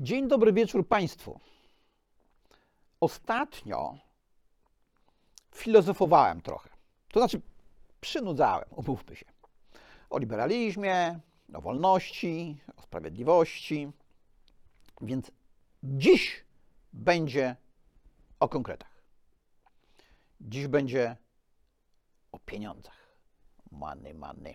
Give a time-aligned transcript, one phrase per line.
[0.00, 1.40] Dzień dobry wieczór Państwu.
[3.00, 3.98] Ostatnio
[5.54, 6.70] filozofowałem trochę.
[7.08, 7.40] To znaczy,
[8.00, 9.26] przynudzałem, umówmy się.
[10.10, 11.20] O liberalizmie,
[11.54, 13.90] o wolności, o sprawiedliwości.
[15.00, 15.30] Więc
[15.82, 16.44] dziś
[16.92, 17.56] będzie
[18.40, 19.02] o konkretach.
[20.40, 21.16] Dziś będzie
[22.32, 23.16] o pieniądzach.
[23.72, 24.54] Many, many.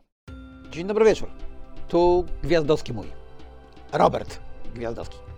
[0.69, 1.29] Dzień dobry wieczór.
[1.87, 3.07] Tu Gwiazdowski mój.
[3.91, 4.39] Robert
[4.75, 5.32] Gwiazdowski.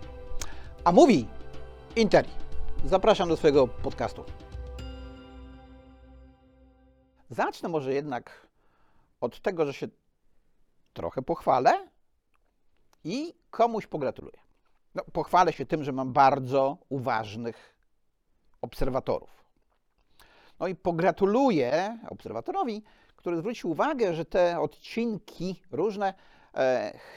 [0.86, 1.28] A mówi
[1.96, 2.28] Interi.
[2.84, 4.24] Zapraszam do swojego podcastu.
[7.30, 8.46] Zacznę może jednak
[9.20, 9.88] od tego, że się
[10.92, 11.88] trochę pochwalę
[13.04, 14.38] i komuś pogratuluję.
[14.94, 17.76] No, pochwalę się tym, że mam bardzo uważnych
[18.62, 19.44] obserwatorów.
[20.60, 22.82] No i pogratuluję obserwatorowi,
[23.16, 26.14] który zwrócił uwagę, że te odcinki różne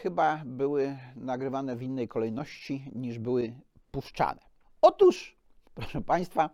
[0.02, 3.53] chyba były nagrywane w innej kolejności niż były
[3.91, 4.41] puszczane.
[4.81, 5.38] Otóż,
[5.75, 6.49] proszę Państwa,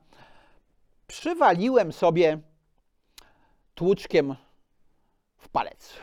[1.08, 2.40] przywaliłem sobie
[3.76, 4.36] tłuczkiem
[5.38, 5.94] w palec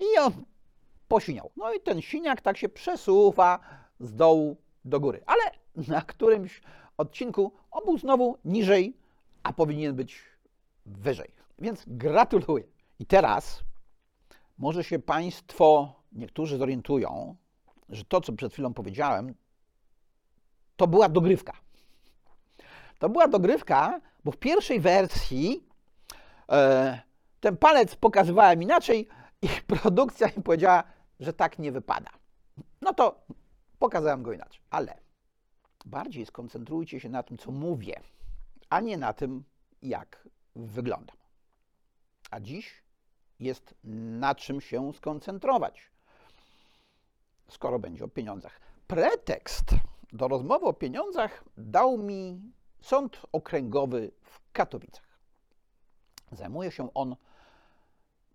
[0.00, 0.32] i on
[1.08, 1.50] posiniał.
[1.56, 3.58] No i ten siniak tak się przesuwa
[4.00, 5.42] z dołu do góry, ale
[5.88, 6.60] na którymś
[6.96, 8.96] odcinku on był znowu niżej,
[9.42, 10.22] a powinien być
[10.86, 11.30] wyżej.
[11.58, 12.64] Więc gratuluję.
[12.98, 13.64] I teraz
[14.58, 17.36] może się Państwo, niektórzy zorientują,
[17.88, 19.34] że to, co przed chwilą powiedziałem,
[20.76, 21.52] to była dogrywka.
[22.98, 25.68] To była dogrywka, bo w pierwszej wersji
[26.48, 27.00] e,
[27.40, 29.08] ten palec pokazywałem inaczej
[29.42, 29.48] i
[29.80, 30.84] produkcja mi powiedziała,
[31.20, 32.10] że tak nie wypada.
[32.80, 33.24] No to
[33.78, 34.98] pokazałem go inaczej, ale
[35.84, 38.00] bardziej skoncentrujcie się na tym, co mówię,
[38.70, 39.44] a nie na tym,
[39.82, 41.16] jak wyglądam.
[42.30, 42.83] A dziś
[43.44, 45.90] jest na czym się skoncentrować,
[47.48, 48.60] skoro będzie o pieniądzach.
[48.86, 49.64] Pretekst
[50.12, 55.18] do rozmowy o pieniądzach dał mi Sąd Okręgowy w Katowicach.
[56.32, 57.16] Zajmuje się on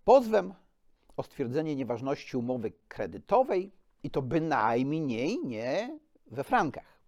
[0.05, 0.53] pozwem
[1.17, 3.71] o stwierdzenie nieważności umowy kredytowej
[4.03, 6.99] i to bynajmniej nie we frankach,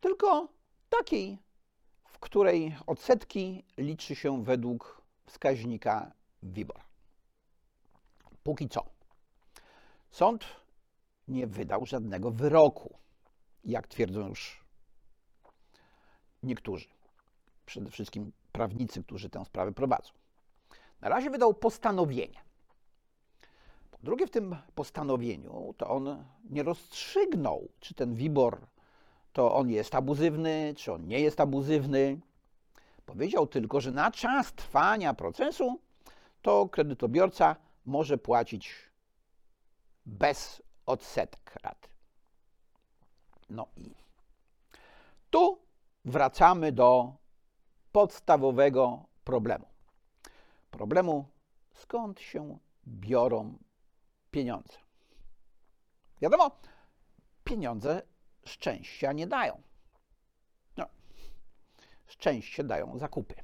[0.00, 0.48] tylko
[0.88, 1.38] takiej,
[2.04, 6.12] w której odsetki liczy się według wskaźnika
[6.42, 6.85] WIBOR.
[8.46, 8.84] Póki co.
[10.10, 10.44] Sąd
[11.28, 12.98] nie wydał żadnego wyroku,
[13.64, 14.64] jak twierdzą już
[16.42, 16.88] niektórzy,
[17.64, 20.12] przede wszystkim prawnicy, którzy tę sprawę prowadzą.
[21.00, 22.40] Na razie wydał postanowienie.
[23.90, 28.66] Po drugie, w tym postanowieniu to on nie rozstrzygnął, czy ten WIBOR
[29.32, 32.20] to on jest abuzywny, czy on nie jest abuzywny.
[33.06, 35.80] Powiedział tylko, że na czas trwania procesu
[36.42, 38.74] to kredytobiorca może płacić
[40.06, 41.88] bez odsetek raty.
[43.50, 43.94] No i
[45.30, 45.58] tu
[46.04, 47.14] wracamy do
[47.92, 49.66] podstawowego problemu.
[50.70, 51.28] Problemu,
[51.74, 53.58] skąd się biorą
[54.30, 54.78] pieniądze.
[56.20, 56.50] Wiadomo,
[57.44, 58.02] pieniądze
[58.44, 59.62] szczęścia nie dają.
[60.76, 60.86] No,
[62.06, 63.34] szczęście dają zakupy.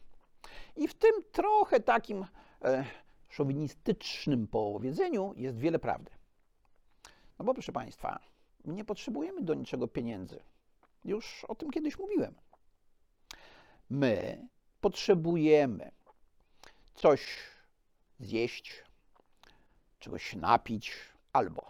[0.76, 2.26] I w tym trochę takim
[2.64, 2.84] e,
[3.32, 6.10] szowinistycznym powiedzeniu jest wiele prawdy.
[7.38, 8.20] No bo proszę Państwa,
[8.65, 10.43] nie potrzebujemy do niczego pieniędzy.
[11.04, 12.34] Już o tym kiedyś mówiłem.
[13.91, 14.48] My
[14.81, 15.91] potrzebujemy
[16.94, 17.38] coś
[18.20, 18.84] zjeść,
[19.99, 20.94] czegoś napić
[21.32, 21.66] albo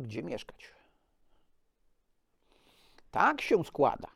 [0.00, 0.70] gdzie mieszkać.
[3.10, 4.08] Tak się składa,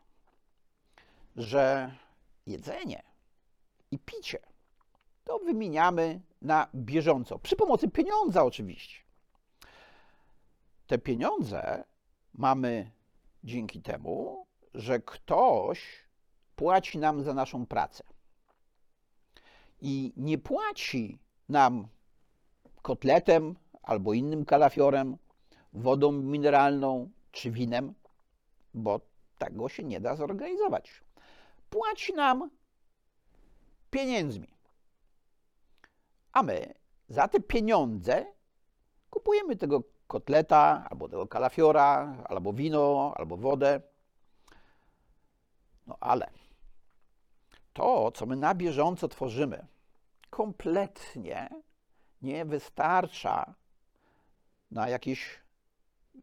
[1.37, 1.95] że
[2.47, 3.03] jedzenie
[3.91, 4.52] i picie
[5.25, 8.97] to wymieniamy na bieżąco, przy pomocy pieniądza oczywiście.
[10.87, 11.85] Te pieniądze
[12.35, 12.91] mamy
[13.45, 16.05] dzięki temu, że ktoś
[16.57, 18.05] płaci nam za naszą pracę.
[19.81, 21.19] I nie płaci
[21.49, 21.89] nam
[22.83, 25.17] kotletem albo innym kalafiorem,
[25.73, 27.95] wodą mineralną czy winem,
[28.75, 29.01] bo
[29.39, 31.03] tego się nie da zorganizować.
[31.71, 32.51] Płaci nam
[33.91, 34.49] pieniędzmi.
[36.33, 36.75] A my
[37.09, 38.27] za te pieniądze
[39.11, 43.81] kupujemy tego kotleta, albo tego kalafiora, albo wino, albo wodę.
[45.87, 46.31] No ale
[47.73, 49.67] to, co my na bieżąco tworzymy,
[50.31, 51.49] kompletnie
[52.23, 53.55] nie wystarcza
[54.71, 55.41] na jakieś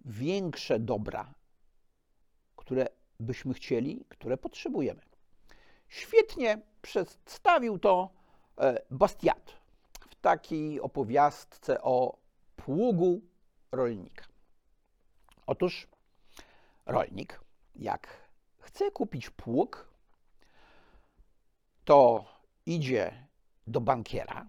[0.06, 1.33] większe dobra,
[2.56, 2.88] które
[3.19, 5.01] byśmy chcieli, które potrzebujemy.
[5.88, 8.09] Świetnie przedstawił to
[8.57, 9.58] e, Bastiat
[10.21, 12.18] takiej opowiastce o
[12.56, 13.21] pługu
[13.71, 14.25] rolnika.
[15.48, 15.88] Otóż
[16.86, 17.39] rolnik,
[17.75, 18.07] jak
[18.60, 19.89] chce kupić pług,
[21.86, 22.25] to
[22.66, 23.27] idzie
[23.68, 24.48] do bankiera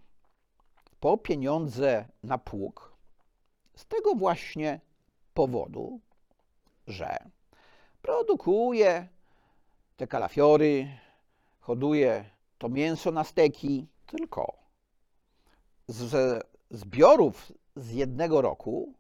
[1.01, 2.97] po pieniądze na pług
[3.77, 4.81] z tego właśnie
[5.35, 6.01] powodu,
[6.87, 7.19] że
[8.03, 9.09] produkuje
[9.97, 10.89] te kalafiory,
[11.61, 12.25] hoduje
[12.59, 14.60] to mięso na steki, tylko
[15.91, 16.41] ze
[16.71, 18.95] zbiorów z jednego roku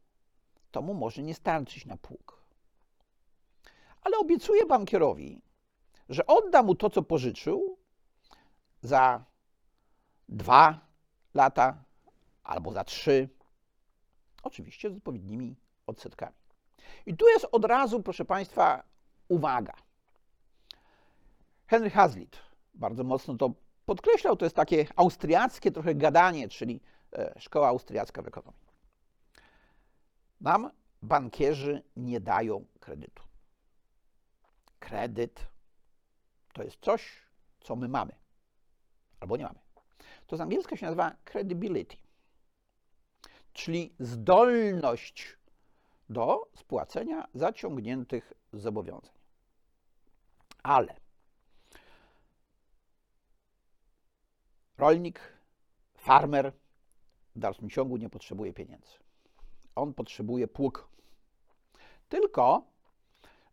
[0.71, 2.45] to mu może nie starczyć na pług.
[4.03, 5.43] Ale obiecuje bankierowi,
[6.09, 7.79] że odda mu to, co pożyczył
[8.83, 9.25] za
[10.29, 10.81] dwa
[11.35, 11.85] lata
[12.43, 13.29] albo za trzy,
[14.43, 16.37] oczywiście z odpowiednimi odsetkami.
[17.07, 18.83] I tu jest od razu, proszę Państwa,
[19.29, 19.75] uwaga.
[21.67, 22.37] Henry Hazlitt
[22.75, 23.53] bardzo mocno to
[23.91, 26.81] podkreślał, to jest takie austriackie trochę gadanie, czyli
[27.13, 28.61] e, szkoła austriacka w ekonomii.
[30.41, 30.71] Nam
[31.03, 33.23] bankierzy nie dają kredytu.
[34.79, 35.47] Kredyt
[36.53, 37.23] to jest coś,
[37.61, 38.13] co my mamy
[39.21, 39.59] albo nie mamy.
[40.27, 41.97] To z angielska się nazywa credibility,
[43.53, 45.37] czyli zdolność
[46.09, 49.15] do spłacenia zaciągniętych zobowiązań.
[50.63, 51.00] Ale
[54.81, 55.21] rolnik,
[55.97, 56.53] farmer
[57.37, 58.95] w dalszym ciągu nie potrzebuje pieniędzy.
[59.75, 60.89] On potrzebuje pług.
[62.09, 62.63] Tylko,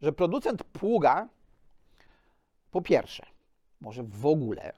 [0.02, 1.30] że producent pługa
[2.72, 3.26] po pierwsze
[3.82, 4.74] może w ogóle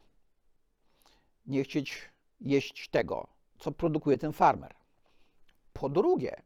[1.45, 2.09] nie chcieć
[2.41, 3.27] jeść tego,
[3.59, 4.75] co produkuje ten farmer.
[5.73, 6.41] Po drugie,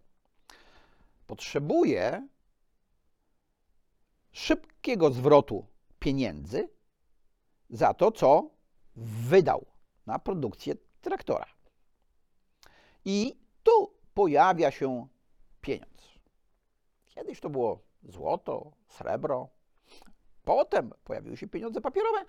[1.28, 2.28] potrzebuje
[4.32, 5.66] szybkiego zwrotu
[6.00, 6.70] pieniędzy
[7.70, 8.50] za to, co
[8.96, 9.73] wydał
[10.06, 11.46] na produkcję traktora.
[13.06, 15.08] I tu pojawia się
[15.62, 16.14] pieniądz.
[17.06, 19.50] Kiedyś to było złoto, srebro,
[20.44, 22.26] potem pojawiły się pieniądze papierowe,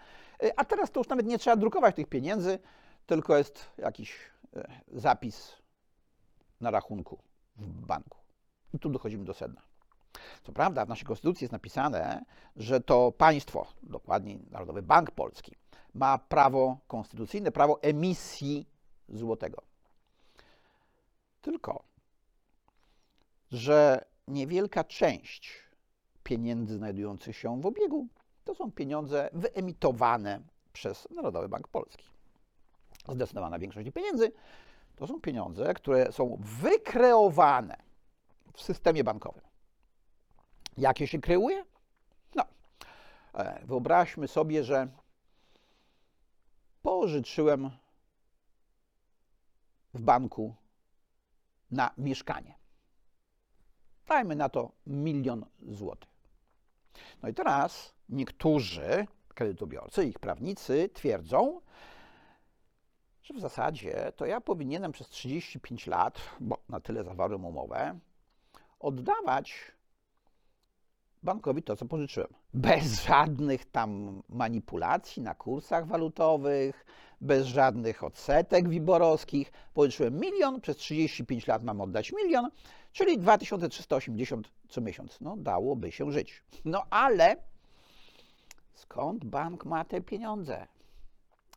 [0.57, 2.59] a teraz to już nawet nie trzeba drukować tych pieniędzy,
[3.07, 4.17] tylko jest jakiś
[4.57, 5.53] e, zapis
[6.61, 7.19] na rachunku
[7.57, 8.19] w banku.
[8.75, 9.63] I tu dochodzimy do sedna.
[10.43, 12.25] Co prawda w naszej konstytucji jest napisane,
[12.57, 15.57] że to państwo, dokładniej Narodowy Bank Polski,
[15.95, 18.69] ma prawo konstytucyjne, prawo emisji
[19.09, 19.63] złotego.
[21.43, 21.85] Tylko,
[23.53, 25.63] że niewielka część
[26.25, 28.09] pieniędzy znajdujących się w obiegu
[28.45, 30.41] to są pieniądze wyemitowane
[30.73, 32.05] przez Narodowy Bank Polski.
[33.09, 34.33] Zdecydowana większość pieniędzy
[34.97, 37.77] to są pieniądze, które są wykreowane
[38.53, 39.43] w systemie bankowym.
[40.79, 41.65] Jakie się kreuje?
[42.35, 42.45] No,
[43.35, 44.89] e, wyobraźmy sobie, że
[46.85, 47.71] pożyczyłem
[49.95, 50.55] w banku
[51.71, 52.55] na mieszkanie.
[54.07, 56.11] Dajmy na to milion złotych.
[57.23, 61.61] No i teraz niektórzy kredytobiorcy, ich prawnicy twierdzą,
[63.23, 67.99] że w zasadzie to ja powinienem przez 35 lat, bo na tyle zawarłem umowę,
[68.81, 69.73] oddawać
[71.25, 72.29] bankowi to, co pożyczyłem.
[72.55, 76.87] Bez żadnych tam manipulacji na kursach walutowych,
[77.21, 79.53] bez żadnych odsetek wiborowskich.
[79.75, 82.51] Pożyczyłem milion, przez 35 lat mam oddać milion,
[82.93, 85.21] czyli 2380 co miesiąc.
[85.21, 86.43] No, dałoby się żyć.
[86.65, 87.37] No ale
[88.75, 90.67] skąd bank ma te pieniądze?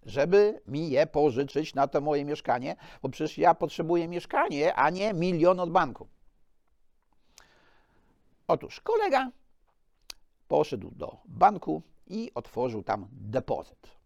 [0.06, 5.13] Żeby mi je pożyczyć na to moje mieszkanie, bo przecież ja potrzebuję mieszkanie, a nie
[5.13, 6.08] milion od banku.
[8.48, 9.32] Otóż kolega
[10.48, 13.98] poszedł do banku i otworzył tam depozyt.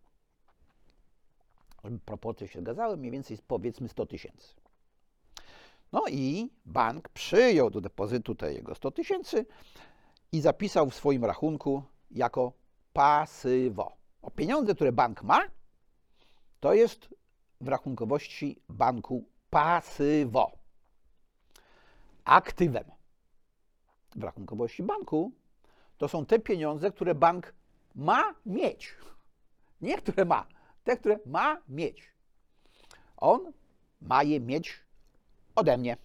[2.06, 4.54] Proporcje się zgadzały, mniej więcej powiedzmy 100 tysięcy.
[5.92, 9.46] No i bank przyjął do depozytu te jego 100 tysięcy
[10.32, 12.54] i zapisał w swoim rachunku jako
[12.94, 13.98] pasywo.
[14.22, 15.42] O pieniądze, które bank ma,
[16.60, 17.10] to jest
[17.62, 20.52] w rachunkowości banku pasywo.
[22.26, 22.84] Aktywem
[24.16, 25.32] w rachunkowości banku
[26.02, 27.54] to są te pieniądze, które bank
[27.96, 28.96] ma mieć.
[29.82, 30.48] Nie które ma,
[30.84, 32.14] te, które ma mieć.
[33.18, 33.54] On
[34.02, 34.80] ma je mieć
[35.56, 35.98] ode mnie,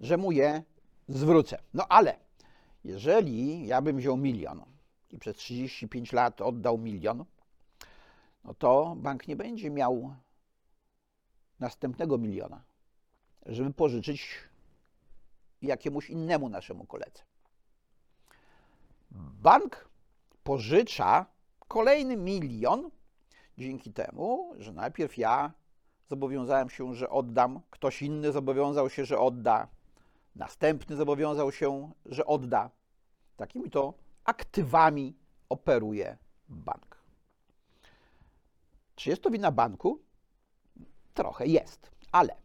[0.00, 0.62] że mu je
[1.08, 1.58] zwrócę.
[1.74, 2.18] No ale
[2.84, 4.64] jeżeli ja bym wziął milion
[5.10, 7.24] i przez 35 lat oddał milion,
[8.44, 10.14] no to bank nie będzie miał
[11.60, 12.62] następnego miliona,
[13.46, 14.38] żeby pożyczyć
[15.62, 17.31] jakiemuś innemu naszemu koledze.
[19.14, 19.88] Bank
[20.44, 21.26] pożycza
[21.68, 22.90] kolejny milion
[23.58, 25.52] dzięki temu, że najpierw ja
[26.08, 29.68] zobowiązałem się, że oddam, ktoś inny zobowiązał się, że odda,
[30.36, 32.70] następny zobowiązał się, że odda.
[33.36, 35.16] takimi to aktywami
[35.48, 37.02] operuje bank.
[38.96, 39.98] Czy jest to wina banku?
[41.14, 42.36] Trochę jest, ale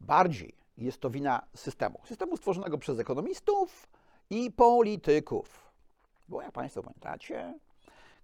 [0.00, 2.00] bardziej jest to wina systemu.
[2.04, 3.88] Systemu stworzonego przez ekonomistów
[4.30, 5.73] i polityków.
[6.28, 7.58] Bo jak Państwo pamiętacie,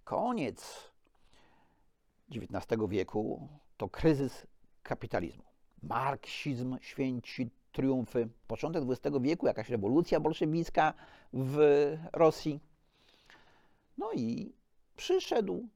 [0.03, 0.91] koniec
[2.35, 4.47] XIX wieku to kryzys
[4.83, 5.43] kapitalizmu.
[5.83, 8.29] Marksizm święci triumfy.
[8.47, 10.93] Początek XX wieku, jakaś rewolucja bolszewicka
[11.33, 11.57] w
[12.13, 12.59] Rosji.
[13.97, 14.53] No i
[14.95, 15.67] przyszedł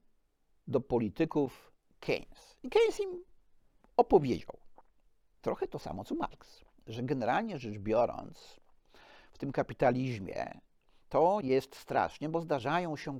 [0.67, 2.55] do polityków Keynes.
[2.63, 3.23] I Keynes im
[3.97, 4.57] opowiedział
[5.41, 8.59] trochę to samo co Marx, że generalnie rzecz biorąc,
[9.31, 10.59] w tym kapitalizmie
[11.15, 13.19] to jest strasznie, bo zdarzają się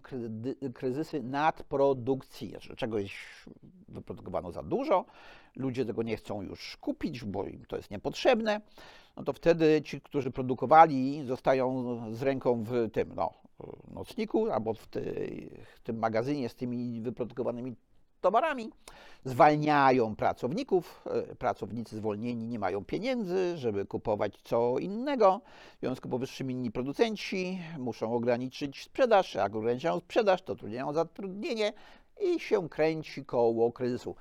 [0.73, 3.17] kryzysy nadprodukcji, że czegoś
[3.87, 5.05] wyprodukowano za dużo,
[5.55, 8.61] ludzie tego nie chcą już kupić, bo im to jest niepotrzebne,
[9.17, 13.33] no to wtedy ci, którzy produkowali, zostają z ręką w tym no,
[13.87, 17.75] nocniku albo w, tej, w tym magazynie z tymi wyprodukowanymi
[18.21, 18.71] towarami,
[19.25, 25.41] zwalniają pracowników, e, pracownicy zwolnieni nie mają pieniędzy, żeby kupować co innego,
[25.77, 31.73] w związku powyższym inni producenci muszą ograniczyć sprzedaż, jak ograniczają sprzedaż, to trudniają zatrudnienie
[32.21, 34.15] i się kręci koło kryzysu.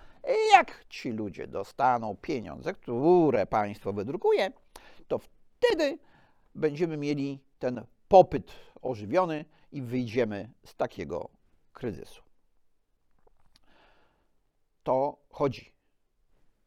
[0.52, 4.52] Jak ci ludzie dostaną pieniądze, które państwo wydrukuje,
[5.08, 5.98] to wtedy
[6.54, 11.28] będziemy mieli ten popyt ożywiony i wyjdziemy z takiego
[11.72, 12.23] kryzysu
[14.84, 15.72] to chodzi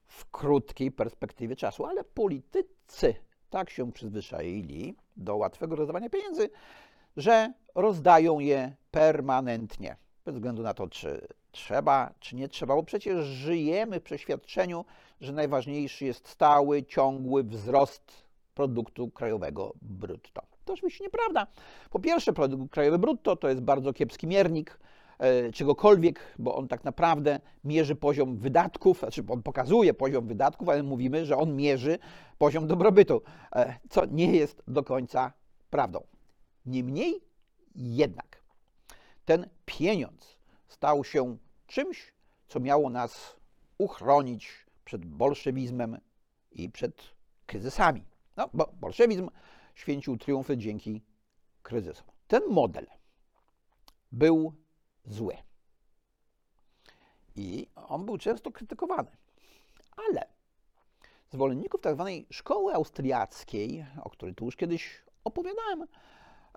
[0.07, 3.15] w krótkiej perspektywie czasu, ale politycy
[3.49, 6.49] tak się przyzwyczaili do łatwego rozdawania pieniędzy,
[7.17, 9.95] że rozdają je permanentnie,
[10.25, 14.85] bez względu na to, czy trzeba, czy nie trzeba, bo przecież żyjemy w przeświadczeniu,
[15.21, 20.41] że najważniejszy jest stały, ciągły wzrost produktu krajowego brutto.
[20.65, 21.47] To oczywiście nieprawda.
[21.89, 24.79] Po pierwsze, produkt krajowy brutto to jest bardzo kiepski miernik,
[25.53, 31.25] czegokolwiek, bo on tak naprawdę mierzy poziom wydatków, znaczy on pokazuje poziom wydatków, ale mówimy,
[31.25, 31.99] że on mierzy
[32.37, 33.21] poziom dobrobytu,
[33.55, 35.33] e, co nie jest do końca
[35.69, 36.03] prawdą.
[36.65, 37.21] Niemniej
[37.75, 38.43] jednak
[39.25, 42.13] ten pieniądz stał się czymś,
[42.47, 43.35] co miało nas
[43.77, 45.97] uchronić przed bolszewizmem
[46.51, 47.01] i przed
[47.45, 48.03] kryzysami.
[48.37, 49.29] No, bo bolszewizm
[49.75, 51.01] święcił triumfy dzięki
[51.63, 52.07] kryzysom.
[52.27, 52.87] Ten model
[54.11, 54.53] był
[55.07, 55.37] zły.
[57.35, 59.11] I on był często krytykowany.
[60.09, 60.27] Ale
[61.29, 62.05] zwolenników tzw.
[62.05, 65.87] Tak szkoły austriackiej, o której tu już kiedyś opowiadałem,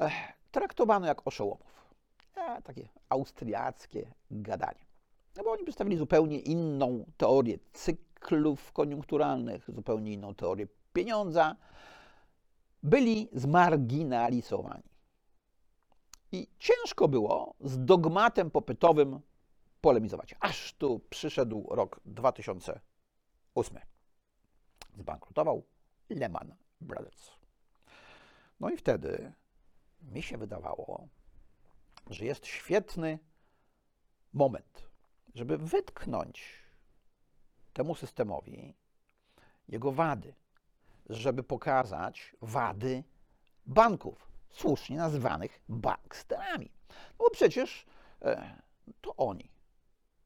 [0.00, 0.12] eh,
[0.50, 1.90] traktowano jak oszołomów.
[2.36, 4.84] E, takie austriackie gadanie.
[5.36, 11.56] No bo oni przedstawili zupełnie inną teorię cyklów koniunkturalnych, zupełnie inną teorię pieniądza.
[12.82, 14.89] Byli zmarginalizowani.
[16.32, 19.20] I ciężko było z dogmatem popytowym
[19.80, 20.34] polemizować.
[20.40, 23.78] Aż tu przyszedł rok 2008.
[24.98, 25.64] Zbankrutował
[26.10, 27.30] Lehman Brothers.
[28.60, 29.32] No i wtedy
[30.02, 31.08] mi się wydawało,
[32.10, 33.18] że jest świetny
[34.32, 34.88] moment,
[35.34, 36.64] żeby wytknąć
[37.72, 38.74] temu systemowi
[39.68, 40.34] jego wady,
[41.08, 43.04] żeby pokazać wady
[43.66, 46.70] banków słusznie nazywanych banksterami.
[46.88, 47.86] No bo przecież
[48.22, 48.56] e,
[49.00, 49.50] to oni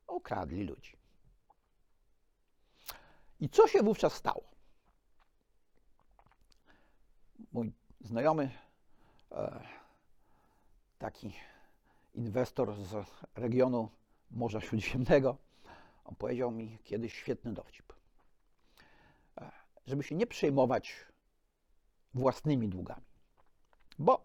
[0.07, 0.97] okradli ludzi.
[3.41, 4.45] I co się wówczas stało?
[7.53, 8.51] Mój znajomy,
[9.33, 9.61] e,
[10.99, 11.35] taki
[12.15, 13.91] inwestor z regionu
[14.31, 15.37] Morza Śródziemnego,
[16.05, 17.93] on powiedział mi kiedyś świetny dowcip.
[19.39, 19.53] E,
[19.87, 20.95] żeby się nie przejmować
[22.15, 23.14] własnymi długami.
[23.99, 24.25] Bo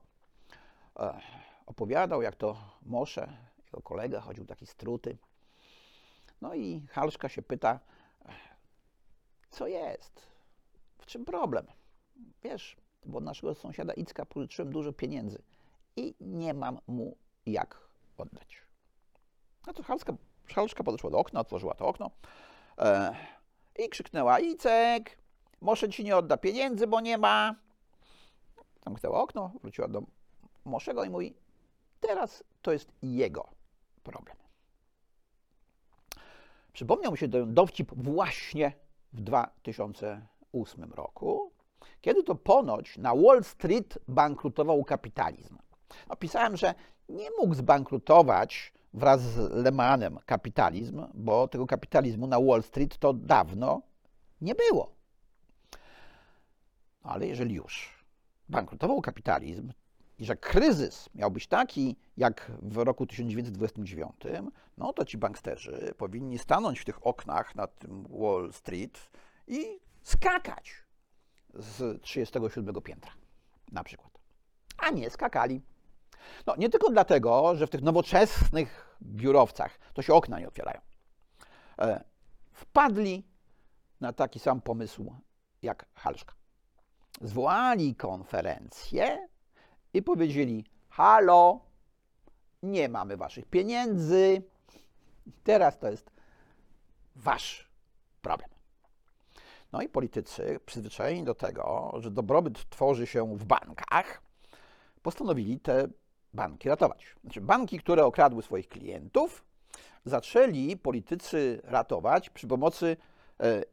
[0.99, 1.21] e,
[1.65, 5.17] opowiadał, jak to Mosze, jego kolega, chodził taki struty.
[6.41, 7.79] No i Halszka się pyta,
[9.49, 10.27] co jest?
[10.97, 11.65] W czym problem?
[12.43, 15.41] Wiesz, bo od naszego sąsiada Icka pożyczyłem dużo pieniędzy
[15.95, 18.61] i nie mam mu jak oddać.
[19.67, 20.13] No to Halszka,
[20.55, 22.11] Halszka podeszła do okna, otworzyła to okno
[22.77, 23.15] e,
[23.79, 25.17] i krzyknęła, Icek,
[25.61, 27.55] Mosze ci nie odda pieniędzy, bo nie ma
[28.83, 30.03] zamknęła okno, wróciła do
[30.65, 31.35] Moszego i mówi,
[31.99, 33.49] teraz to jest jego
[34.03, 34.35] problem.
[36.73, 38.71] Przypomniał mi się dowcip właśnie
[39.13, 41.51] w 2008 roku,
[42.01, 45.57] kiedy to ponoć na Wall Street bankrutował kapitalizm.
[46.09, 46.73] Opisałem, że
[47.09, 53.81] nie mógł zbankrutować wraz z Lehmanem kapitalizm, bo tego kapitalizmu na Wall Street to dawno
[54.41, 54.91] nie było.
[57.03, 57.98] Ale jeżeli już
[58.49, 59.71] bankrutował kapitalizm,
[60.19, 64.11] i że kryzys miał być taki, jak w roku 1929,
[64.77, 69.09] no to ci banksterzy powinni stanąć w tych oknach na tym Wall Street
[69.47, 70.71] i skakać
[71.53, 73.11] z 37 piętra
[73.71, 74.19] na przykład.
[74.77, 75.61] A nie skakali.
[76.47, 80.81] No nie tylko dlatego, że w tych nowoczesnych biurowcach to się okna nie otwierają.
[81.79, 82.03] E,
[82.51, 83.23] wpadli
[84.01, 85.15] na taki sam pomysł
[85.61, 86.38] jak Halszka.
[87.21, 89.27] Zwołali konferencję
[89.93, 91.59] i powiedzieli: Halo,
[92.63, 94.41] nie mamy waszych pieniędzy.
[95.43, 96.11] Teraz to jest
[97.15, 97.69] wasz
[98.21, 98.49] problem.
[99.71, 104.21] No i politycy, przyzwyczajeni do tego, że dobrobyt tworzy się w bankach,
[105.01, 105.87] postanowili te
[106.33, 107.15] banki ratować.
[107.21, 109.45] Znaczy, banki, które okradły swoich klientów,
[110.05, 112.97] zaczęli politycy ratować przy pomocy
[113.39, 113.63] e,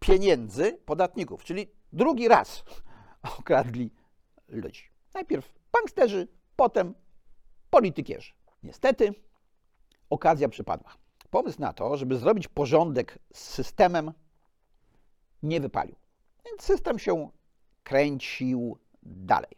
[0.00, 2.64] pieniędzy podatników, czyli drugi raz
[3.38, 3.90] okradli
[4.48, 4.82] ludzi.
[5.14, 6.94] Najpierw banksterzy, potem
[7.70, 8.32] politykierzy.
[8.62, 9.14] Niestety
[10.10, 10.94] okazja przypadła.
[11.30, 14.12] Pomysł na to, żeby zrobić porządek z systemem,
[15.42, 15.96] nie wypalił.
[16.44, 17.30] Więc system się
[17.84, 19.56] kręcił dalej.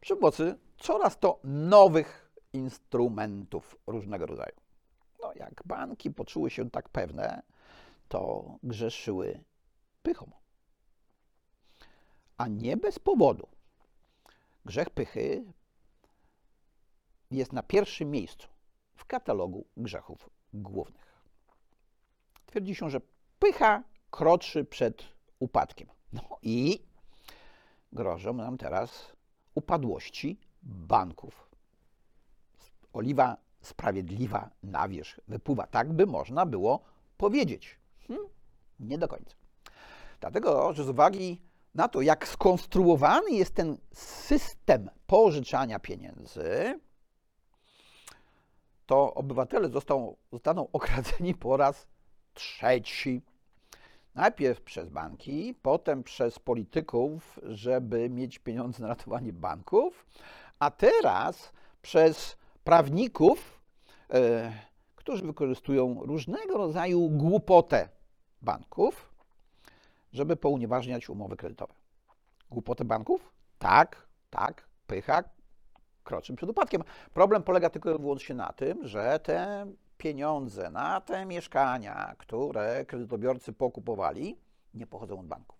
[0.00, 4.56] Przy pomocy coraz to nowych instrumentów różnego rodzaju.
[5.22, 7.42] No, jak banki poczuły się tak pewne,
[8.08, 9.44] to grzeszyły
[10.02, 10.30] pychą.
[12.36, 13.48] A nie bez powodu.
[14.64, 15.44] Grzech pychy
[17.30, 18.48] jest na pierwszym miejscu
[18.94, 21.22] w katalogu grzechów głównych.
[22.46, 23.00] Twierdzi się, że
[23.38, 25.04] pycha kroczy przed
[25.38, 25.88] upadkiem.
[26.12, 26.82] No i
[27.92, 29.12] grożą nam teraz
[29.54, 31.50] upadłości banków.
[32.92, 36.84] Oliwa sprawiedliwa na wierzch wypływa, tak by można było
[37.16, 37.78] powiedzieć.
[38.08, 38.26] Hmm,
[38.80, 39.36] nie do końca.
[40.20, 41.40] Dlatego, że z uwagi
[41.76, 46.80] na to, jak skonstruowany jest ten system pożyczania pieniędzy,
[48.86, 51.86] to obywatele zostaną, zostaną okradzeni po raz
[52.34, 53.22] trzeci.
[54.14, 60.06] Najpierw przez banki, potem przez polityków, żeby mieć pieniądze na ratowanie banków,
[60.58, 63.60] a teraz przez prawników,
[64.10, 64.52] e,
[64.96, 67.88] którzy wykorzystują różnego rodzaju głupotę
[68.42, 69.15] banków,
[70.12, 71.74] żeby pounieważniać umowy kredytowe.
[72.50, 73.32] Głupotę banków?
[73.58, 75.24] Tak, tak, pycha
[76.04, 76.82] kroczy przed upadkiem.
[77.14, 79.66] Problem polega tylko i wyłącznie na tym, że te
[79.98, 84.38] pieniądze na te mieszkania, które kredytobiorcy pokupowali,
[84.74, 85.56] nie pochodzą od banków.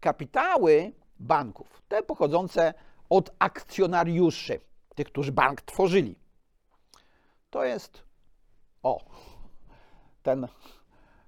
[0.00, 2.74] Kapitały banków, te pochodzące
[3.10, 4.60] od akcjonariuszy,
[4.94, 6.18] tych, którzy bank tworzyli,
[7.50, 8.02] to jest
[8.82, 9.04] o,
[10.22, 10.48] ten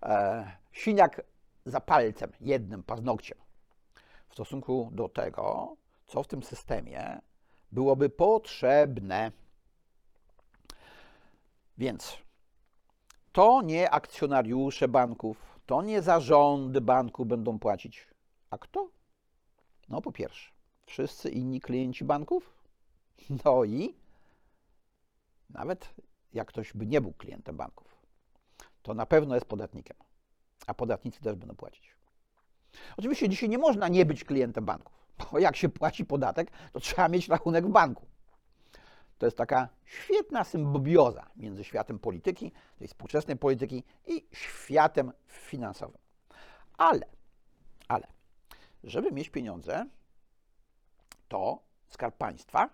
[0.03, 1.21] e, siniak
[1.65, 3.39] za palcem, jednym paznokciem,
[4.29, 7.21] w stosunku do tego, co w tym systemie
[7.73, 9.33] byłoby potrzebne.
[11.79, 12.19] Więc
[13.33, 18.09] to nie akcjonariusze banków, to nie zarządy banku będą płacić.
[18.51, 18.89] A kto?
[19.89, 20.53] No po pierwsze,
[20.87, 22.51] wszyscy inni klienci banków.
[23.45, 23.95] No i
[25.51, 25.95] nawet
[26.33, 28.03] jak ktoś by nie był klientem banków,
[28.83, 29.97] to na pewno jest podatnikiem,
[30.67, 31.97] a podatnicy też będą płacić.
[32.97, 37.09] Oczywiście dzisiaj nie można nie być klientem banków, bo jak się płaci podatek, to trzeba
[37.09, 38.07] mieć rachunek w banku.
[39.19, 46.01] To jest taka świetna symbioza między światem polityki, tej współczesnej polityki i światem finansowym.
[46.79, 47.07] Ale,
[47.89, 48.07] ale,
[48.85, 49.87] żeby mieć pieniądze,
[51.29, 52.71] to Skarb Państwa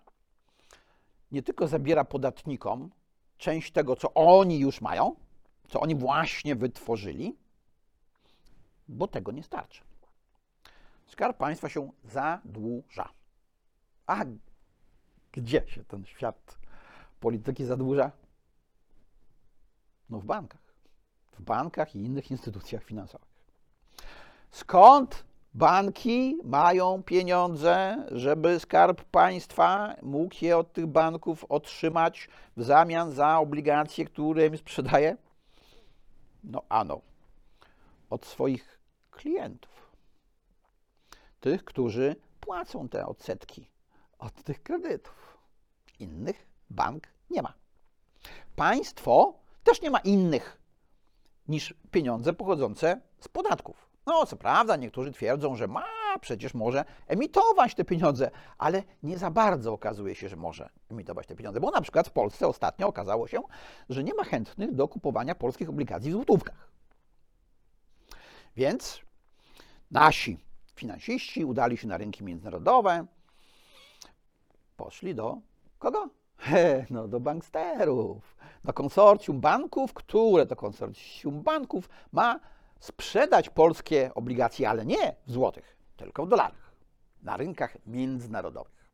[1.33, 2.91] nie tylko zabiera podatnikom
[3.39, 5.17] część tego, co oni już mają,
[5.69, 7.37] co oni właśnie wytworzyli,
[8.89, 9.83] bo tego nie starczy.
[11.07, 13.09] Skarb Państwa się zadłuża.
[14.07, 14.25] A
[15.33, 16.59] gdzie się ten świat
[17.21, 18.11] polityki zadłuża?
[20.11, 20.61] No w bankach.
[21.33, 23.29] W bankach i innych instytucjach finansowych.
[24.51, 33.13] Skąd banki mają pieniądze, żeby skarb państwa mógł je od tych banków otrzymać w zamian
[33.13, 35.17] za obligacje, które im sprzedaje?
[36.45, 37.01] No ano,
[38.11, 38.76] od swoich
[39.17, 39.97] klientów.
[41.41, 43.71] Tych, którzy płacą te odsetki
[44.19, 45.39] od tych kredytów.
[45.99, 47.55] Innych bank nie ma.
[48.57, 50.59] Państwo też nie ma innych
[51.49, 53.87] niż pieniądze pochodzące z podatków.
[54.07, 55.85] No, co prawda, niektórzy twierdzą, że ma,
[56.21, 61.37] przecież może emitować te pieniądze, ale nie za bardzo okazuje się, że może emitować te
[61.37, 63.43] pieniądze, bo na przykład w Polsce ostatnio okazało się,
[63.89, 66.69] że nie ma chętnych do kupowania polskich obligacji w złotówkach.
[68.57, 69.06] Więc
[69.91, 70.39] nasi
[70.75, 73.07] finansiści udali się na rynki międzynarodowe,
[74.77, 75.39] poszli do
[75.79, 76.09] kogo?
[76.91, 82.41] No do banksterów, do konsorcjum banków, które to konsorcjum banków ma
[82.81, 86.73] sprzedać polskie obligacje, ale nie w złotych, tylko w dolarach,
[87.23, 88.91] na rynkach międzynarodowych.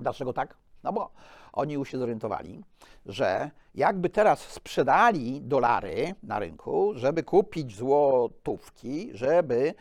[0.00, 0.56] Dlaczego tak?
[0.84, 1.10] No bo
[1.52, 2.64] oni już się zorientowali,
[3.06, 9.74] że jakby teraz sprzedali dolary na rynku, żeby kupić złotówki, żeby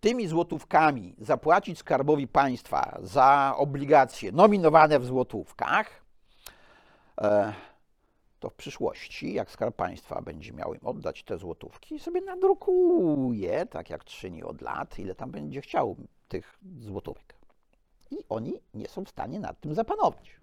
[0.00, 6.04] tymi złotówkami zapłacić skarbowi państwa za obligacje nominowane w złotówkach,
[7.20, 7.52] e,
[8.40, 13.90] to w przyszłości, jak skarb państwa będzie miał im oddać te złotówki, sobie nadrukuje, tak
[13.90, 15.96] jak czyni od lat, ile tam będzie chciał
[16.28, 17.37] tych złotówek.
[18.10, 20.40] I oni nie są w stanie nad tym zapanować.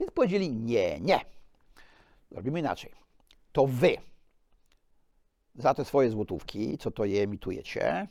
[0.00, 1.20] Więc powiedzieli: Nie, nie.
[2.30, 2.92] Robimy inaczej.
[3.52, 3.96] To wy
[5.54, 8.08] za te swoje złotówki, co to je emitujecie,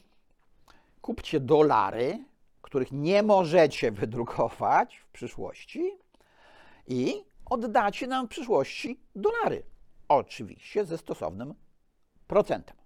[1.02, 2.26] kupcie dolary,
[2.62, 5.92] których nie możecie wydrukować w przyszłości
[6.88, 9.64] i oddacie nam w przyszłości dolary.
[10.08, 11.54] Oczywiście ze stosownym
[12.28, 12.78] procentem.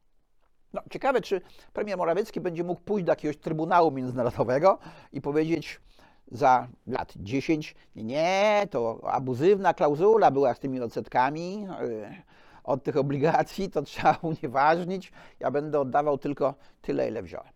[0.73, 1.41] No, ciekawe, czy
[1.73, 4.79] premier Morawiecki będzie mógł pójść do jakiegoś Trybunału Międzynarodowego
[5.13, 5.82] i powiedzieć
[6.32, 11.69] za lat 10, nie, to abuzywna klauzula była z tymi odsetkami yy,
[12.63, 17.53] od tych obligacji, to trzeba unieważnić, ja będę oddawał tylko tyle, ile wziąłem.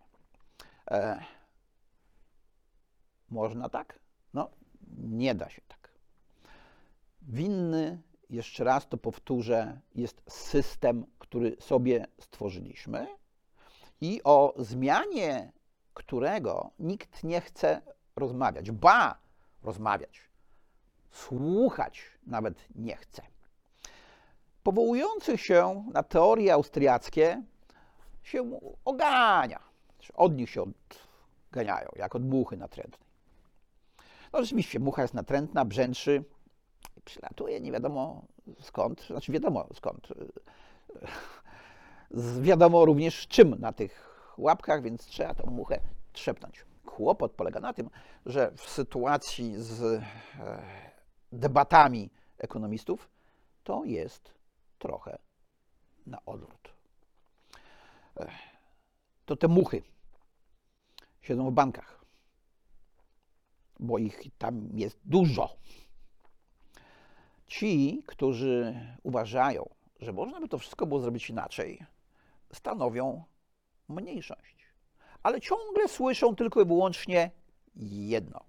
[0.92, 1.20] E,
[3.30, 4.00] można tak?
[4.34, 4.50] No,
[4.98, 5.92] nie da się tak.
[7.22, 8.02] Winny,
[8.34, 13.08] jeszcze raz to powtórzę, jest system, który sobie stworzyliśmy
[14.02, 15.52] i o zmianie
[15.94, 17.82] którego nikt nie chce
[18.16, 18.72] rozmawiać.
[18.72, 19.18] Ba,
[19.64, 20.22] rozmawiać.
[21.12, 23.22] Słuchać nawet nie chce.
[24.64, 27.44] Powołujący się na teorie austriackie
[28.24, 29.60] się ogania.
[30.14, 30.66] Od nich się
[31.52, 33.08] odganiają, jak od muchy natrętnej.
[34.34, 36.24] No rzeczywiście, mucha jest natrętna, brzęczy,
[37.06, 38.26] przylatuje nie wiadomo
[38.60, 40.08] skąd, znaczy wiadomo skąd.
[42.42, 45.80] Wiadomo również czym na tych łapkach, więc trzeba tą muchę
[46.12, 46.66] trzepnąć.
[46.86, 47.90] Kłopot polega na tym,
[48.26, 50.04] że w sytuacji z e,
[51.32, 53.10] debatami ekonomistów
[53.64, 54.34] to jest
[54.80, 55.18] trochę
[56.06, 56.74] na odwrót.
[58.20, 58.32] E,
[59.26, 59.84] to te muchy
[61.22, 62.06] siedzą w bankach,
[63.80, 65.56] bo ich tam jest dużo.
[67.64, 71.86] Ci, którzy uważają, że można by to wszystko było zrobić inaczej,
[72.54, 73.24] stanowią
[73.90, 74.68] mniejszość.
[75.24, 77.32] Ale ciągle słyszą tylko i wyłącznie
[77.76, 78.40] jedno.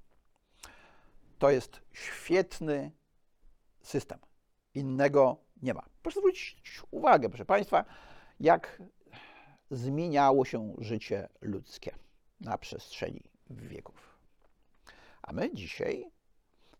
[1.38, 2.92] To jest świetny
[3.82, 4.18] system.
[4.74, 5.82] Innego nie ma.
[6.02, 7.84] Proszę zwrócić uwagę, proszę Państwa,
[8.40, 8.82] jak
[9.70, 11.94] zmieniało się życie ludzkie
[12.40, 14.18] na przestrzeni wieków.
[15.22, 16.10] A my dzisiaj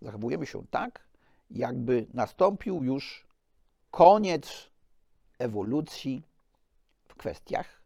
[0.03, 1.14] zachowujemy się tak,
[1.51, 3.27] jakby nastąpił już
[3.91, 4.71] koniec
[5.39, 6.23] ewolucji
[7.05, 7.83] w kwestiach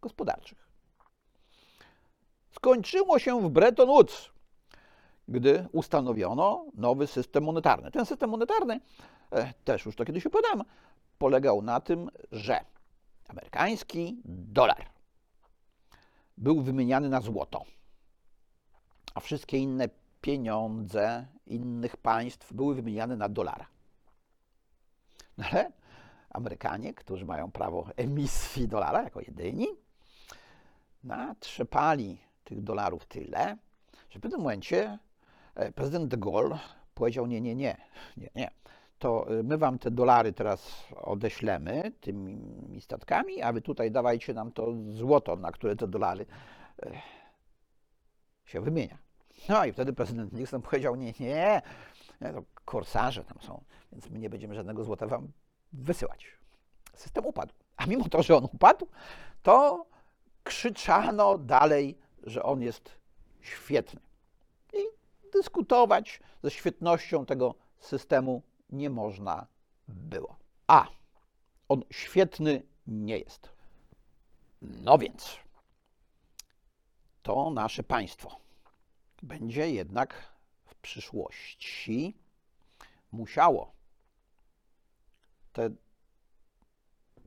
[0.00, 0.66] gospodarczych.
[2.50, 4.30] Skończyło się w Bretton Woods,
[5.28, 7.90] gdy ustanowiono nowy system monetarny.
[7.90, 8.80] Ten system monetarny,
[9.30, 10.62] e, też już to kiedyś opowiadałem,
[11.18, 12.64] polegał na tym, że
[13.28, 14.86] amerykański dolar
[16.38, 17.64] był wymieniany na złoto,
[19.14, 19.88] a wszystkie inne
[20.20, 23.66] pieniądze innych państw były wymieniane na dolara.
[25.38, 25.72] No ale
[26.36, 29.66] Amerykanie, którzy mają prawo emisji dolara jako jedyni,
[31.04, 33.56] natrzepali tych dolarów tyle,
[34.10, 34.98] że w pewnym momencie
[35.54, 36.58] e, prezydent de Gaulle
[36.94, 37.76] powiedział: Nie, nie, nie,
[38.16, 38.50] nie, nie.
[38.98, 44.52] To e, my wam te dolary teraz odeślemy tymi statkami, a wy tutaj dawajcie nam
[44.52, 46.26] to złoto, na które te dolary
[46.82, 46.90] e,
[48.44, 49.05] się wymienia.
[49.48, 51.62] No i wtedy prezydent Nixon powiedział: Nie, nie,
[52.20, 55.32] to korsarze tam są, więc my nie będziemy żadnego złota wam
[55.72, 56.26] wysyłać.
[56.94, 57.54] System upadł.
[57.76, 58.88] A mimo to, że on upadł,
[59.42, 59.86] to
[60.44, 62.98] krzyczano dalej, że on jest
[63.40, 64.00] świetny.
[64.72, 64.78] I
[65.32, 69.46] dyskutować ze świetnością tego systemu nie można
[69.88, 70.36] było.
[70.66, 70.86] A
[71.68, 73.48] on świetny nie jest.
[74.62, 75.36] No więc
[77.22, 78.45] to nasze państwo
[79.22, 80.32] będzie jednak
[80.64, 82.18] w przyszłości
[83.12, 83.72] musiało
[85.52, 85.70] te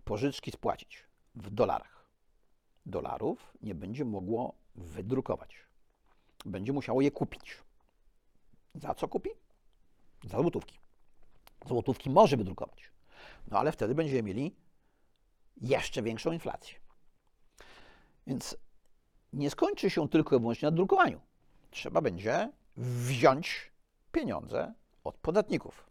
[0.03, 1.03] pożyczki spłacić
[1.35, 2.09] w dolarach.
[2.85, 5.55] Dolarów nie będzie mogło wydrukować.
[6.45, 7.57] Będzie musiało je kupić.
[8.75, 9.29] Za co kupi?
[10.23, 10.79] Za złotówki.
[11.65, 12.91] Złotówki może wydrukować.
[13.47, 14.55] No ale wtedy będziemy mieli
[15.61, 16.79] jeszcze większą inflację.
[18.27, 18.57] Więc
[19.33, 21.21] nie skończy się tylko i wyłącznie na drukowaniu.
[21.71, 23.71] Trzeba będzie wziąć
[24.11, 25.89] pieniądze od podatników.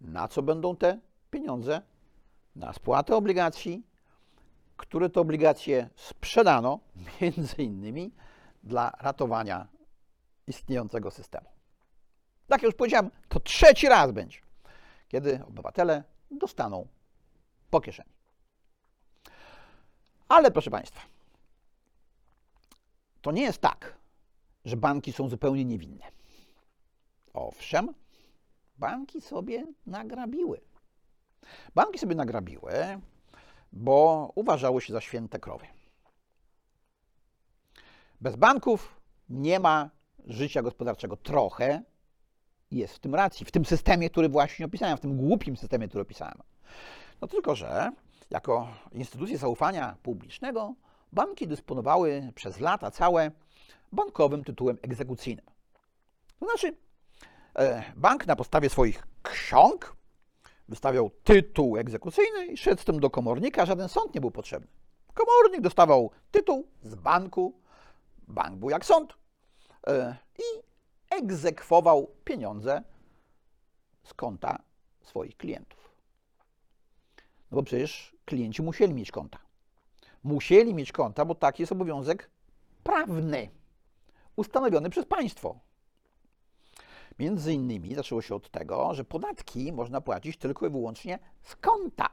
[0.00, 1.82] Na co będą te pieniądze?
[2.56, 3.86] Na spłatę obligacji,
[4.76, 6.80] które to obligacje sprzedano
[7.20, 8.12] między innymi
[8.62, 9.66] dla ratowania
[10.46, 11.46] istniejącego systemu.
[12.46, 14.38] Tak jak już powiedziałem, to trzeci raz będzie,
[15.08, 16.86] kiedy obywatele dostaną
[17.70, 18.10] po kieszeni.
[20.28, 21.00] Ale proszę Państwa,
[23.22, 23.98] to nie jest tak,
[24.64, 26.04] że banki są zupełnie niewinne.
[27.34, 27.94] Owszem,
[28.78, 30.60] banki sobie nagrabiły.
[31.74, 32.72] Banki sobie nagrabiły,
[33.72, 35.66] bo uważały się za święte krowy.
[38.20, 39.90] Bez banków nie ma
[40.24, 41.16] życia gospodarczego.
[41.16, 41.82] Trochę
[42.70, 46.02] jest w tym racji, w tym systemie, który właśnie opisałem, w tym głupim systemie, który
[46.02, 46.38] opisałem.
[47.20, 47.92] No tylko, że
[48.30, 50.74] jako instytucje zaufania publicznego
[51.12, 53.30] banki dysponowały przez lata całe
[53.92, 55.46] bankowym tytułem egzekucyjnym.
[56.40, 56.76] To znaczy,
[57.58, 59.96] e, bank na podstawie swoich ksiąg
[60.68, 64.68] wystawiał tytuł egzekucyjny i szedł z tym do komornika, żaden sąd nie był potrzebny.
[65.14, 67.60] Komornik dostawał tytuł z banku,
[68.28, 69.14] bank był jak sąd
[69.86, 70.62] e, i
[71.10, 72.82] egzekwował pieniądze
[74.04, 74.62] z konta
[75.02, 75.94] swoich klientów.
[77.50, 79.38] No bo przecież klienci musieli mieć konta.
[80.24, 82.30] Musieli mieć konta, bo taki jest obowiązek
[82.84, 83.50] prawny,
[84.36, 85.60] ustanowiony przez państwo.
[87.18, 92.08] Między innymi zaczęło się od tego, że podatki można płacić tylko i wyłącznie z konta.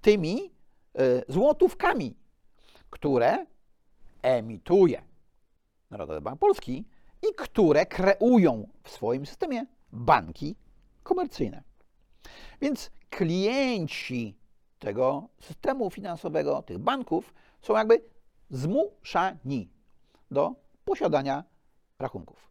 [0.00, 0.52] Tymi
[1.00, 2.16] y, złotówkami,
[2.90, 3.46] które
[4.22, 5.02] emituje
[5.90, 6.84] Narodowy Bank Polski
[7.30, 10.56] i które kreują w swoim systemie banki
[11.02, 11.62] komercyjne.
[12.60, 14.36] Więc klienci
[14.78, 18.02] tego systemu finansowego, tych banków, są jakby
[18.50, 19.68] zmuszani
[20.30, 20.54] do
[20.86, 21.44] posiadania
[21.98, 22.50] rachunków.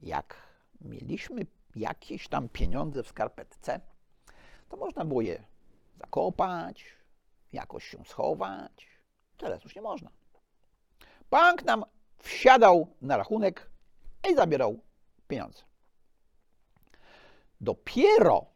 [0.00, 0.36] Jak
[0.80, 3.80] mieliśmy jakieś tam pieniądze w skarpetce,
[4.68, 5.44] to można było je
[5.98, 6.84] zakopać,
[7.52, 8.86] jakoś się schować.
[9.36, 10.10] Teraz już nie można.
[11.30, 11.84] Bank nam
[12.18, 13.70] wsiadał na rachunek
[14.30, 14.80] i zabierał
[15.28, 15.62] pieniądze.
[17.60, 18.46] Dopiero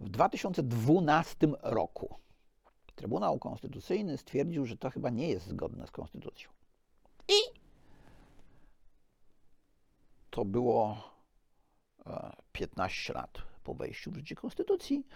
[0.00, 2.20] w 2012 roku
[2.94, 6.50] Trybunał Konstytucyjny stwierdził, że to chyba nie jest zgodne z konstytucją.
[10.40, 10.96] To było
[12.52, 15.06] 15 e, lat po wejściu w życie konstytucji,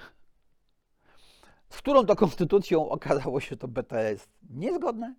[1.70, 5.14] z którą to konstytucją okazało się to BTE jest niezgodne.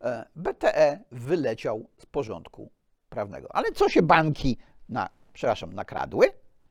[0.00, 2.70] E, BTE wyleciał z porządku
[3.08, 3.56] prawnego.
[3.56, 4.56] Ale co się banki,
[4.88, 6.26] na, przepraszam, nakradły?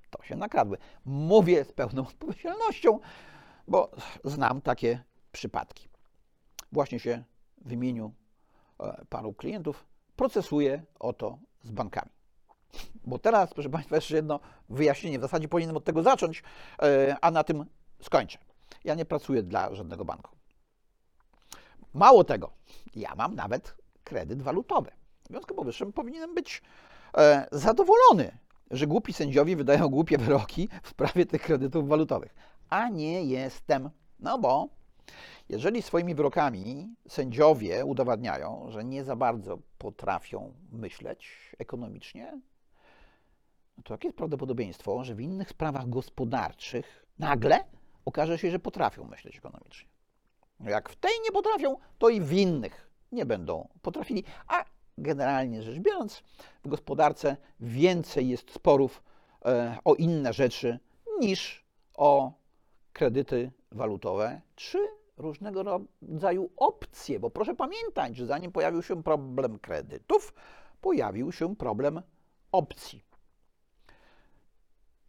[0.10, 0.78] To się nakradły.
[1.06, 3.00] Mówię z pełną odpowiedzialnością,
[3.68, 3.92] bo
[4.24, 5.90] znam takie przypadki.
[6.72, 7.24] Właśnie się
[7.66, 8.14] w imieniu
[8.80, 12.21] e, paru klientów procesuję o to z bankami.
[13.06, 15.20] Bo teraz, proszę Państwa, jeszcze jedno wyjaśnienie.
[15.20, 16.44] W zasadzie powinienem od tego zacząć,
[16.82, 17.66] e, a na tym
[18.02, 18.38] skończę.
[18.84, 20.32] Ja nie pracuję dla żadnego banku.
[21.94, 22.52] Mało tego,
[22.96, 24.92] ja mam nawet kredyt walutowy.
[25.24, 26.62] W związku powyższym powinienem być
[27.18, 28.38] e, zadowolony,
[28.72, 32.36] że głupi sędziowie wydają głupie wyroki w sprawie tych kredytów walutowych.
[32.70, 33.90] A nie jestem.
[34.20, 34.70] No bo
[35.50, 42.42] jeżeli swoimi wyrokami sędziowie udowadniają, że nie za bardzo potrafią myśleć ekonomicznie,
[43.82, 47.64] no to jakie jest prawdopodobieństwo, że w innych sprawach gospodarczych nagle
[48.06, 49.90] okaże się, że potrafią myśleć ekonomicznie?
[50.60, 54.24] No jak w tej nie potrafią, to i w innych nie będą potrafili.
[54.48, 54.66] A
[54.98, 56.24] generalnie rzecz biorąc,
[56.64, 59.04] w gospodarce więcej jest sporów
[59.46, 60.80] e, o inne rzeczy
[61.20, 61.66] niż
[61.96, 62.32] o
[62.94, 64.78] kredyty walutowe czy
[65.18, 70.34] różnego rodzaju opcje, bo proszę pamiętać, że zanim pojawił się problem kredytów,
[70.82, 72.02] pojawił się problem
[72.52, 73.11] opcji.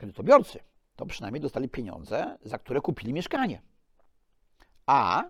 [0.03, 0.59] Kredytobiorcy
[0.97, 3.63] to przynajmniej dostali pieniądze, za które kupili mieszkanie.
[4.87, 5.25] A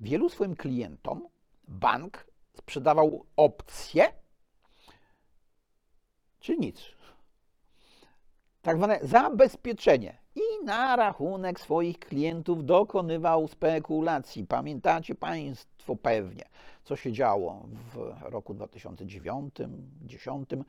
[0.00, 1.28] wielu swoim klientom
[1.68, 4.12] bank sprzedawał opcje,
[6.40, 6.82] czyli nic.
[8.62, 14.46] Tak zwane zabezpieczenie i na rachunek swoich klientów dokonywał spekulacji.
[14.46, 16.44] Pamiętacie Państwo pewnie,
[16.84, 20.64] co się działo w roku 2009-2010.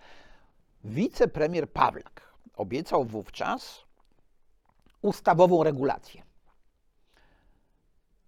[0.84, 3.86] Wicepremier Pawlak obiecał wówczas
[5.02, 6.24] ustawową regulację,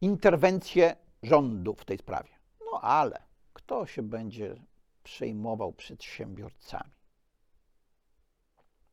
[0.02, 2.30] interwencję rządu w tej sprawie.
[2.72, 3.22] No ale
[3.54, 4.56] kto się będzie
[5.04, 6.92] przejmował przedsiębiorcami?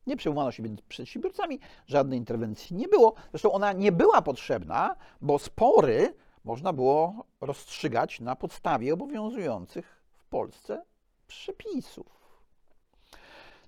[0.07, 3.13] Nie przejmowano się więc przedsiębiorcami, żadnej interwencji nie było.
[3.31, 10.85] Zresztą ona nie była potrzebna, bo spory można było rozstrzygać na podstawie obowiązujących w Polsce
[11.27, 12.07] przepisów.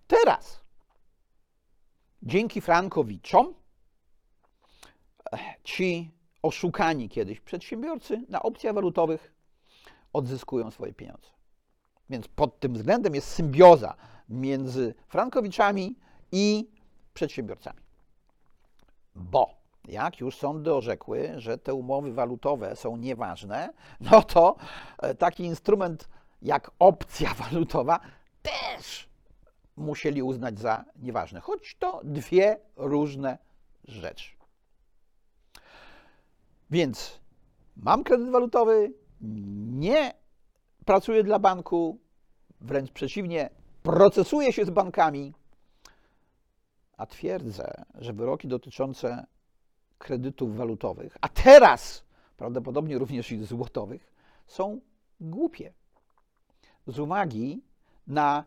[0.07, 0.62] Teraz,
[2.23, 3.53] dzięki frankowiczom,
[5.31, 9.33] eh, ci oszukani kiedyś przedsiębiorcy na opcjach walutowych
[10.13, 11.29] odzyskują swoje pieniądze.
[12.09, 13.95] Więc pod tym względem jest symbioza
[14.29, 15.95] między frankowiczami
[16.31, 16.69] i
[17.13, 17.79] przedsiębiorcami.
[19.15, 19.49] Bo
[19.87, 24.55] jak już sądy orzekły, że te umowy walutowe są nieważne, no to
[24.97, 26.09] e, taki instrument
[26.41, 27.99] jak opcja walutowa
[28.41, 29.09] też
[29.77, 33.37] musieli uznać za nieważne, choć to dwie różne
[33.83, 34.29] rzeczy.
[36.71, 37.19] Więc
[37.77, 38.93] mam kredyt walutowy,
[39.71, 40.13] nie
[40.85, 41.99] pracuję dla banku,
[42.61, 43.49] wręcz przeciwnie,
[43.83, 45.33] procesuję się z bankami,
[46.97, 49.25] a twierdzę, że wyroki dotyczące
[49.97, 52.03] kredytów walutowych, a teraz
[52.37, 54.13] prawdopodobnie również i złotowych,
[54.47, 54.81] są
[55.21, 55.73] głupie.
[56.87, 57.61] Z uwagi
[58.07, 58.43] na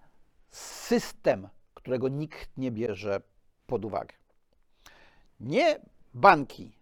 [0.50, 3.20] system, którego nikt nie bierze
[3.66, 4.14] pod uwagę.
[5.40, 5.80] Nie
[6.14, 6.72] banki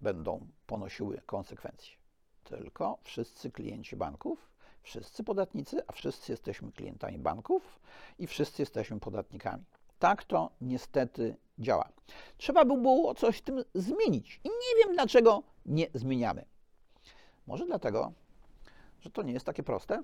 [0.00, 1.96] będą ponosiły konsekwencje,
[2.44, 4.50] tylko wszyscy klienci banków,
[4.82, 7.80] wszyscy podatnicy, a wszyscy jesteśmy klientami banków
[8.18, 9.64] i wszyscy jesteśmy podatnikami.
[9.98, 11.88] Tak to niestety działa.
[12.36, 16.44] Trzeba by było coś w tym zmienić i nie wiem dlaczego nie zmieniamy.
[17.46, 18.12] Może dlatego,
[19.00, 20.02] że to nie jest takie proste,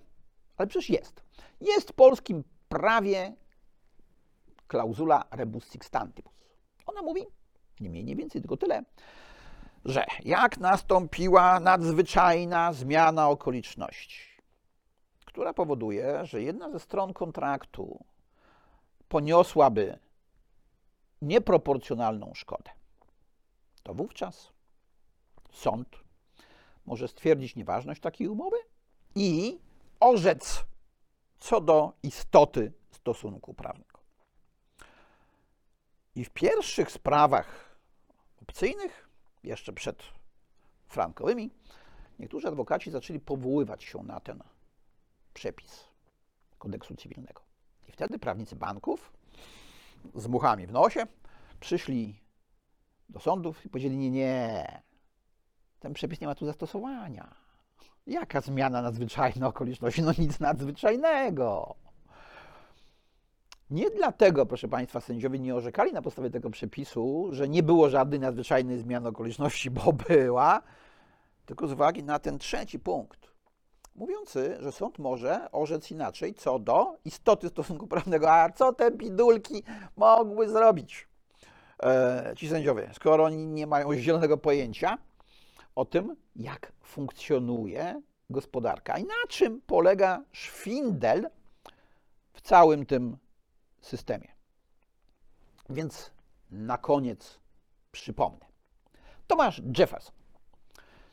[0.56, 1.22] ale przecież jest.
[1.61, 3.35] Jest polskim prawie
[4.66, 6.33] klauzula rebus sixtantibus.
[6.87, 7.26] Ona mówi,
[7.80, 8.83] nie mniej, nie więcej, tylko tyle,
[9.85, 14.20] że jak nastąpiła nadzwyczajna zmiana okoliczności,
[15.24, 18.04] która powoduje, że jedna ze stron kontraktu
[19.09, 19.98] poniosłaby
[21.22, 22.70] nieproporcjonalną szkodę,
[23.83, 24.52] to wówczas
[25.52, 25.88] sąd
[26.87, 28.56] może stwierdzić nieważność takiej umowy
[29.14, 29.59] i
[30.00, 30.69] orzec
[31.40, 34.00] co do istoty stosunku prawnego.
[36.14, 37.76] I w pierwszych sprawach
[38.42, 39.09] opcyjnych,
[39.44, 40.03] jeszcze przed
[40.87, 41.50] frankowymi,
[42.18, 44.42] niektórzy adwokaci zaczęli powoływać się na ten
[45.35, 45.85] przepis
[46.59, 47.42] kodeksu cywilnego.
[47.88, 49.12] I wtedy prawnicy banków
[50.14, 51.07] z muchami w nosie
[51.61, 52.20] przyszli
[53.09, 54.83] do sądów i powiedzieli: Nie, nie,
[55.81, 57.39] ten przepis nie ma tu zastosowania.
[58.06, 60.02] Jaka zmiana nadzwyczajna okoliczności?
[60.02, 61.74] No nic nadzwyczajnego.
[63.70, 68.20] Nie dlatego, proszę Państwa, sędziowie nie orzekali na podstawie tego przepisu, że nie było żadnej
[68.20, 70.62] nadzwyczajnej zmiany okoliczności, bo była,
[71.46, 73.30] tylko z uwagi na ten trzeci punkt,
[73.94, 78.32] mówiący, że sąd może orzec inaczej co do istoty stosunku prawnego.
[78.32, 79.62] A co te bidulki
[79.96, 81.08] mogły zrobić
[81.82, 84.98] e, ci sędziowie, skoro oni nie mają zielonego pojęcia
[85.80, 91.30] o tym, jak funkcjonuje gospodarka i na czym polega szwindel
[92.32, 93.16] w całym tym
[93.80, 94.28] systemie.
[95.68, 96.10] Więc
[96.50, 97.38] na koniec
[97.92, 98.46] przypomnę.
[99.26, 100.14] Thomas Jefferson,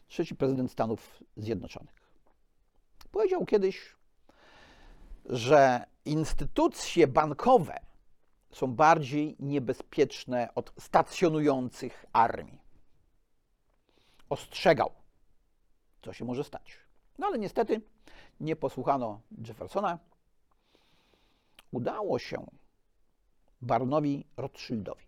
[0.07, 1.95] trzeci prezydent Stanów Zjednoczonych,
[3.11, 3.95] powiedział kiedyś,
[5.25, 7.79] że instytucje bankowe
[8.51, 12.66] są bardziej niebezpieczne od stacjonujących armii.
[14.29, 14.91] Ostrzegał,
[16.01, 16.77] co się może stać.
[17.17, 17.81] No ale niestety
[18.39, 19.99] nie posłuchano Jeffersona.
[21.71, 22.45] Udało się
[23.61, 25.05] baronowi Rothschildowi.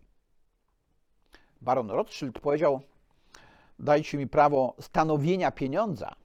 [1.60, 2.80] Baron Rothschild powiedział:
[3.78, 6.16] Dajcie mi prawo stanowienia pieniądza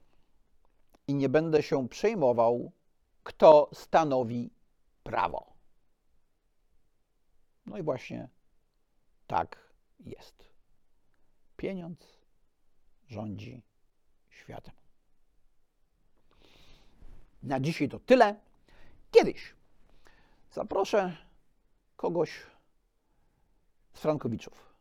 [1.07, 2.71] i nie będę się przejmował,
[3.23, 4.49] kto stanowi
[5.03, 5.53] prawo.
[7.65, 8.29] No i właśnie
[9.27, 9.57] tak
[9.99, 10.45] jest.
[11.57, 12.14] Pieniądz
[13.07, 13.61] rządzi
[14.29, 14.73] światem.
[17.43, 18.35] Na dzisiaj to tyle.
[19.11, 19.55] Kiedyś
[20.51, 21.17] zaproszę
[21.95, 22.43] kogoś
[23.93, 24.75] z Frankowiczów,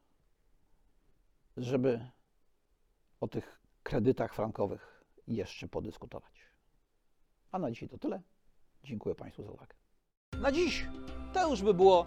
[1.56, 2.10] żeby
[3.20, 6.40] o tych kredytach frankowych jeszcze podyskutować.
[7.52, 8.22] A na dzisiaj to tyle.
[8.84, 9.74] Dziękuję Państwu za uwagę.
[10.40, 10.86] Na dziś
[11.32, 12.04] to już by było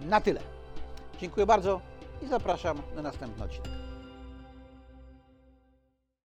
[0.00, 0.40] na tyle.
[1.20, 1.80] Dziękuję bardzo
[2.22, 3.85] i zapraszam na następny odcinek.